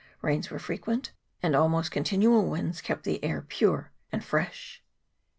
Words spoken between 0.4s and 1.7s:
were frequent; and